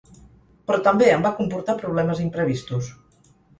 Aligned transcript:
Però 0.69 0.79
també 0.87 1.09
em 1.17 1.27
va 1.27 1.33
comportar 1.41 1.77
problemes 1.83 2.25
imprevistos. 2.27 2.93